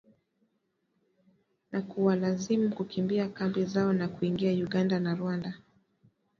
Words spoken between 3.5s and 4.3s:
zao na